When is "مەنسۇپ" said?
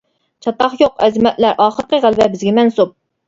2.61-2.99